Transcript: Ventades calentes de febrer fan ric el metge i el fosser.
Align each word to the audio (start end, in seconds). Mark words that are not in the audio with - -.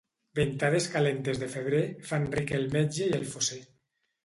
Ventades 0.37 0.87
calentes 0.93 1.41
de 1.43 1.51
febrer 1.57 1.83
fan 2.09 2.27
ric 2.39 2.57
el 2.63 2.67
metge 2.79 3.09
i 3.11 3.13
el 3.21 3.31
fosser. 3.37 3.63